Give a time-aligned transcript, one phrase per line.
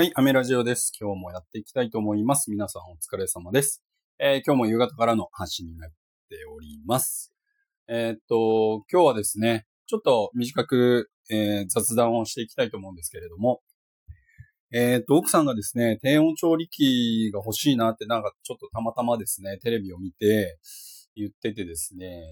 [0.00, 0.92] はい、アメラジオです。
[0.98, 2.50] 今日もやっていきたいと思います。
[2.50, 3.82] 皆さんお疲れ様です。
[4.18, 7.34] えー今日も夕方からの発信になっております。
[7.86, 13.60] えーっと、今日はですね、ちょっと短く、えー雑談をしていきたいと思うんですけれども、
[14.72, 20.58] えっと、奥さんがですね、低温調理器が欲しいなって、なんかちょっとたまたまですね、テレビを見て
[21.14, 22.22] 言っててですね、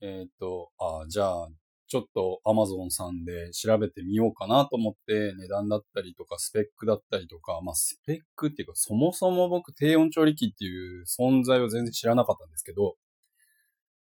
[0.00, 1.48] えっと、あじゃあ、
[1.92, 12.94] ちょっと Amazon さんで調べてみようかなと思って値段だったりとかスペックだったりとか、まあスペックっていうかそもそも僕低温調理器っていう存在を全然知らなかったんですけど、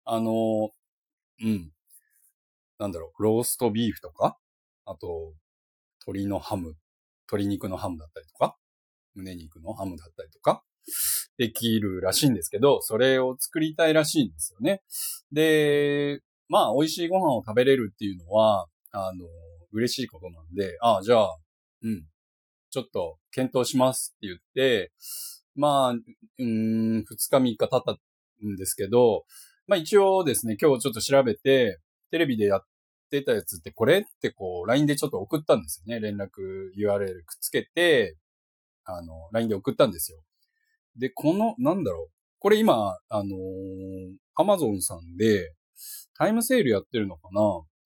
[0.05, 0.69] あの、
[1.41, 1.71] うん。
[2.79, 4.37] なんだろう、ローストビーフとか、
[4.85, 5.33] あと、
[6.07, 6.75] 鶏のハム、
[7.27, 8.55] 鶏肉のハムだったりとか、
[9.15, 10.63] 胸肉のハムだったりとか、
[11.37, 14.81] できるらしいんですけど、それを作りたいらしいんですよね。
[15.33, 16.21] で、
[16.51, 19.25] まあ、美味しいご飯を食べれるっていうのは、あの、
[19.71, 21.37] 嬉しいことなんで、ああ、じゃあ、
[21.81, 22.03] うん、
[22.69, 24.91] ちょっと検討しますって言って、
[25.55, 27.93] まあ、うん、二日三日経った
[28.45, 29.23] んですけど、
[29.65, 31.79] まあ一応ですね、今日ちょっと調べて、
[32.11, 32.61] テレビでやっ
[33.09, 36.01] てたやつってこれってこう、LINE でちょっと送ったんですよね。
[36.01, 36.27] 連絡
[36.77, 38.17] URL くっつけて、
[38.83, 40.21] あの、LINE で送ったんですよ。
[40.97, 42.11] で、この、なんだろう。
[42.39, 45.53] これ今、あのー、Amazon さんで、
[46.21, 47.41] タイムセールやってるのかな？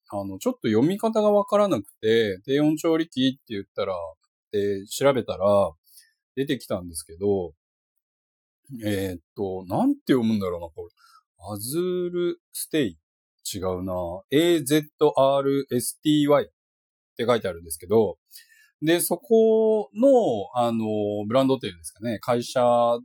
[0.10, 3.94] あの、ちょっと読み方がわからなくて、低温調理器って言ったら、
[4.52, 5.72] で、調べたら、
[6.36, 7.54] 出てきたんですけど、
[8.84, 10.90] えーっと、なんて読むんだろうな、これ。
[11.50, 12.98] アズールステイ。
[13.56, 13.94] 違うな。
[14.34, 14.84] AZRSTY
[16.44, 16.50] っ
[17.16, 18.18] て書いてあるんですけど、
[18.82, 20.10] で、そこの、
[20.56, 20.84] あの、
[21.26, 23.00] ブランドっていうですかね、会社の、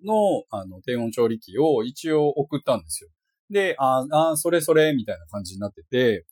[0.51, 3.11] あの、低温調理器を一応送ったんですよ。
[3.51, 6.25] で、ああ、それそれ、みたいな感じになってて、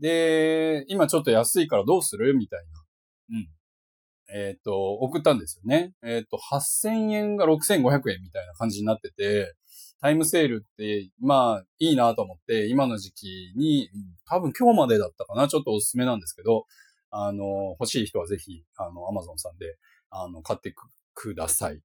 [0.00, 2.34] で、今ちょっと安いからどうする？
[2.36, 2.60] みたい
[3.30, 3.36] な。
[3.38, 3.48] うん。
[4.32, 5.92] えっ、と、送ったんですよね。
[6.02, 9.54] えっ、と、8000円が6500円みたいな感じになってて、
[10.00, 13.90] タイムセールって、まあ、いいなと思って、今の時期に、
[14.26, 16.66] 多分今日までだったかな、ちょっとおすすめなんですけど、
[17.10, 19.76] あの、欲しい人はぜひ、あの、アマゾンさんで、
[20.10, 20.74] あの、買って、
[21.14, 21.80] ください。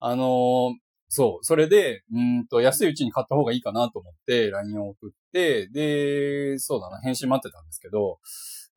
[0.00, 0.74] あの、
[1.08, 8.18] そう、それで、うーんと、安いうちに買った方がいいかなと思って、LINE を送って、で、そうだな、返信待ってたんですけど、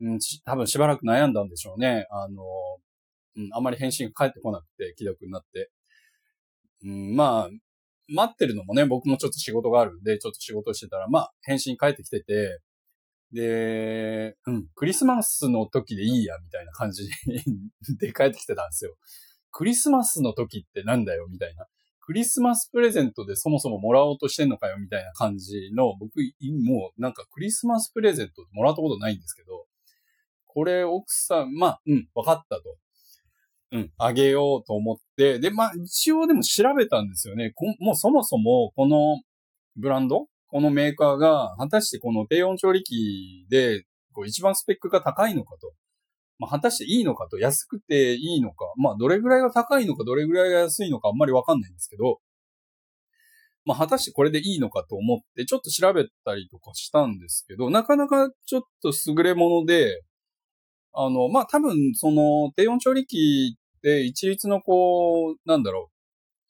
[0.00, 2.06] うん、し多分しばらく悩んだんでしょうね。
[2.10, 2.42] あの、
[3.36, 5.70] うん、あんまり返信が返ってこなくて、既読になって。
[6.84, 7.50] うん、まあ、
[8.08, 12.60] 待ってるのもね、僕もちょっと仕事があるんで、ちょっと仕事してたら、まあ、返信返ってきてて、
[13.32, 17.08] で、うん、クリスマスの時でいいや、みたいな感じ
[17.98, 18.96] で返ってきてたんですよ。
[19.52, 21.66] クリスマスの時ってなんだよ、みたいな。
[22.10, 26.16] クリスマスプレゼントでそもそももらおうとしてんのかよ、みたいな感じの、僕、
[26.66, 29.66] もうなんかクリスマスプレゼントもらったことないんですけど、
[30.44, 32.62] これ奥さん、まあ、うん、わかったと。
[33.70, 37.52] うん、あげようと思って、で、まあ、一応でも調べたんですよね。
[37.54, 39.22] こもうそもそも、この
[39.76, 45.72] ブランドこのメーカーが、果たしてこの低温調理器で、こう一番スペックが高いのかと。
[46.40, 52.18] まあ、果たしていいのかと、安くていいのか、まあ、どれぐらいが高いのか、どれぐらいが安いのか、あんまりわかんないんですけど、
[53.66, 60.02] まあ、果たしてこれでいいのかと思って、ちょっと調べたりとかしたんですけど、なかなかちょっと優れもので、
[60.94, 65.90] あの、まあ、多分、その、低温調理器って一律のこう、なんだろ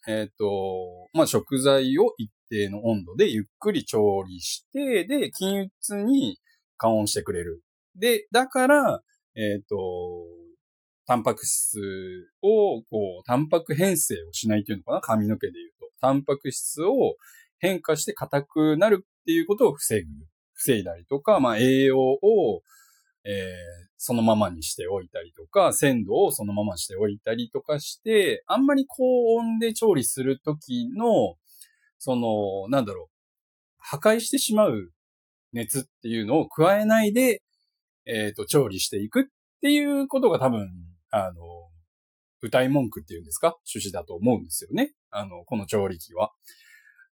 [0.06, 6.38] う、えっ、と、まあ、食材を一定の温度でゆっくり調理して、で、均一に
[6.76, 7.62] 加温してくれる。
[7.96, 9.02] で、だから、
[9.40, 9.76] えっ、と、
[11.06, 11.78] タンパク質
[12.42, 15.00] を、こう、タンパク変性をしないというのかな？
[15.00, 15.90] 髪の毛で言うと。
[16.00, 17.16] タンパク質を
[17.58, 20.08] 変化して硬くなるっていうことを防ぐ。
[20.52, 22.62] 防いだりとか、まあ、栄養を、
[23.24, 31.36] えーそのままにしておいたりとか、鮮度をそのまましておいたりとかして、あんまり高温で調理するときの、
[31.98, 33.14] その、なんだろう、
[33.76, 34.90] 破壊してしまう
[35.52, 37.42] 熱っていうのを加えないで、
[38.10, 39.24] えっ、と、調理していくっ
[39.62, 40.68] ていうことが多分、
[41.10, 41.42] あの、
[42.42, 43.56] 歌い文句っていうんですか？
[43.72, 44.94] 趣旨だと思うんですよね。
[45.10, 46.32] あの、この調理器は。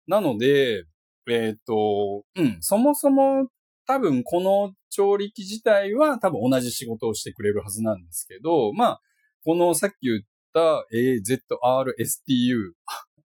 [0.07, 0.85] なので、
[1.29, 3.49] えっ、と、うん、そもそも
[3.85, 9.01] 多分この調理器自体は多分同じ仕事をしてくれるはずなんですけど、まあ、
[9.43, 10.21] このさっき言っ
[10.53, 12.73] た AZRSTU、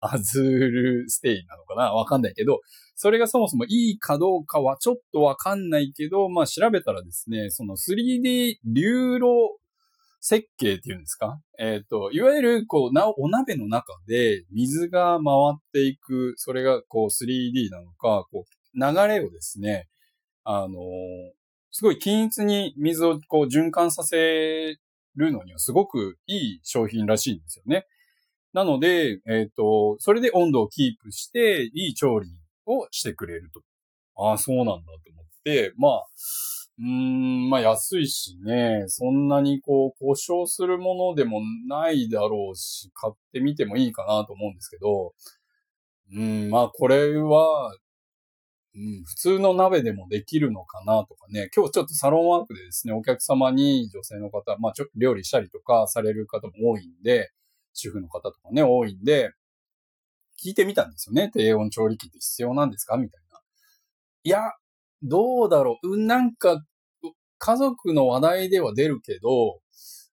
[0.00, 1.92] アズールステイなのかな？
[1.92, 2.60] わかんないけど、
[2.96, 9.58] それがそもそもいいかどうかはちょっとわかんないけど、まあ調べたらですね、その 3D 流路
[10.20, 11.40] 設計っていうんですか？
[11.58, 19.88] えっ、と、いわゆる、こう、な、お鍋の中で水が回っていく、それがこう 3D なのか、こう、流れをですね、
[20.44, 20.78] あの
[21.70, 24.76] すごい均一に水をこう循環させ
[25.16, 27.86] るのにはすごくいい商品らしいんですよね。
[28.52, 32.28] なので、えっ、と、それで温度をキープして、いい調理
[32.66, 33.62] をしてくれると。
[34.22, 36.06] ああ、そうなんだと思って、まあ、
[36.80, 45.12] うん、まあ安いしね、そんなにこう、故障するものでもないだろうし、買ってみてもいいかなと思うんですけど、
[46.12, 47.74] うん、まあこれは、
[48.74, 57.30] うん、普通の鍋でもできるのかなとかね、今日ちょっとサロンワークでですね、お客様に女性の方、まあちょっと料理したりとかされる方も多いんで、
[57.72, 59.32] 主婦の方とかね、多いんで、
[60.42, 61.30] 聞いてみたんですよね。
[61.32, 62.96] 低温調理器って必要なんですか？
[62.96, 63.40] みたいな。
[64.24, 64.52] いや、
[65.02, 65.94] どうだろう。
[65.94, 66.64] うんなんか、
[67.38, 69.60] 家族の話題では出るけど、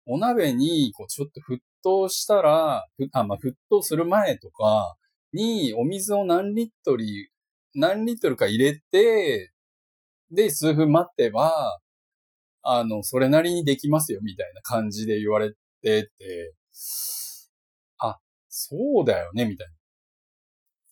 [0.05, 4.95] お鍋に、こう、ちょっと沸騰したら、あ、まあ、沸騰する前とか
[5.33, 7.05] に、お水を何リットル、
[7.75, 9.51] 何リットルか入れて、
[10.31, 11.79] で、数分待ってば、
[12.63, 16.53] あの、それなりにできますよ、みたいな感じで言われてて、
[18.59, 19.73] そうだよね、みたいな。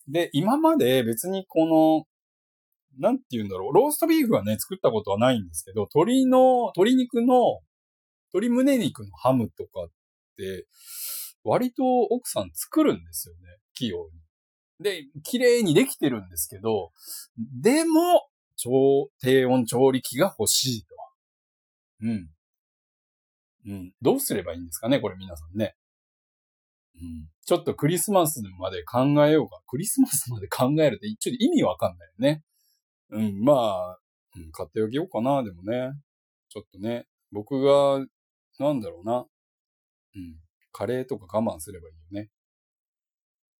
[0.08, 2.06] で、今まで別にこの、
[3.00, 3.72] なんて言うんだろう。
[3.74, 7.60] ローストビーフはね、作ったことはないんですけど、鶏の、鶏肉の、
[8.32, 9.88] 鶏胸肉のハムとかっ
[10.36, 10.66] て、
[11.42, 13.40] 割と奥さん作るんですよね。
[13.74, 14.10] 器用に。
[14.80, 16.92] で、綺麗にできてるんですけど、
[17.36, 20.94] でも、超、低温調理器が欲しいと。
[22.02, 22.28] うん。
[23.66, 23.92] うん。
[24.00, 25.74] どうすればいいんですかねこれ皆さんね。
[27.00, 27.28] うん。
[27.46, 29.60] ちょっとクリスマスまで考えようか。
[29.68, 32.42] クリスマスまで考えるって、ちょっと意味わかんないよね。
[33.10, 33.98] うん、まあ、
[34.52, 35.92] 買っておきようかな、でもね。
[36.48, 38.04] ちょっとね、僕が、
[38.58, 39.26] なんだろうな。
[40.16, 40.36] うん、
[40.72, 42.30] カレーとか我慢すればいいよね。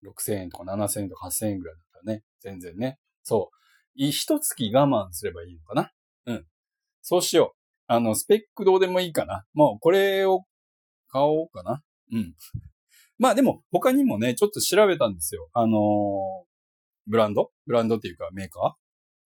[0.03, 2.99] 6000円とか7000円とか8000円ぐらいだったらね、全然ね。
[3.23, 3.57] そう。
[3.95, 5.91] 一月我慢すればいいのかな。
[6.25, 6.45] うん。
[7.01, 7.57] そうしよう。
[7.87, 9.45] あの、スペックどうでもいいかな。
[9.53, 10.43] もうこれを
[11.09, 11.81] 買おうかな。
[12.11, 12.35] うん。
[13.19, 15.49] まあでも他にもね、ちょっと調べたんですよ。
[15.53, 15.79] あのー、
[17.07, 17.51] ブランド？
[17.65, 18.77] ブランドっていうかメーカ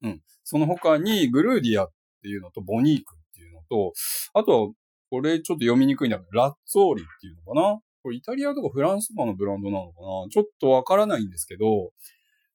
[0.03, 0.07] ー？
[0.07, 0.21] うん。
[0.43, 1.91] その他にグルーディアっ
[2.21, 3.93] ていうのとボニークっていうのと、
[4.33, 4.73] あと、
[5.09, 7.79] これちょっと読みにくいんだけど、ラッツォーリっていうのかな？
[8.03, 10.29] これイタリアとかフランスとかのブランドなのかな？
[10.31, 11.91] ちょっとわからないんですけど、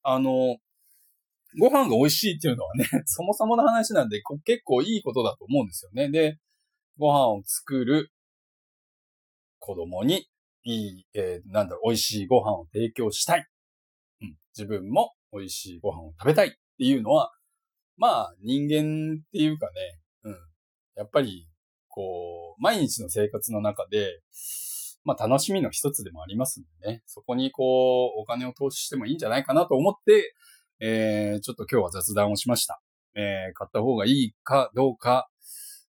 [0.03, 0.56] あの、
[1.59, 6.11] ご飯が美味しいっていうのはね、 そもそもの話なんで結構いいことだと思うんですよね。
[6.11, 6.39] で、
[6.99, 8.11] ご飯を作る
[9.59, 10.29] 子供に
[10.67, 13.47] いい、えー、なんだろう、美味しいご飯を提供したい。
[14.21, 14.37] うん。
[14.57, 17.31] 自分も美味しいご飯を食べたいっていうのは、
[17.97, 19.73] まあ、人間っていうかね、
[20.25, 20.37] うん。
[20.97, 21.49] やっぱり、
[21.89, 24.21] こう、毎日の生活の中で、
[25.05, 27.03] まあ楽しみの一つでもありますんでね。
[27.07, 30.35] そこにこう、お金を投資してもいいんじゃないかなと思って、
[30.81, 32.83] えー、ちょっと今日は雑談をしました。
[33.15, 35.29] えー、買った方がいいかどうか、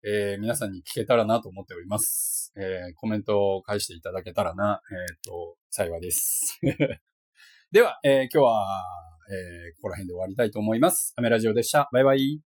[0.02, 2.52] えー、皆さんに聞けたらなと思っております。
[2.56, 6.58] えー、コメントを返していただけたらな、えっ、ー、と、幸いです。
[7.70, 8.82] では、えー、今日は、
[9.30, 11.12] えー、ここら辺で終わりたいと思います。
[11.16, 11.88] アメラジオでした。
[11.92, 12.49] バイバイ。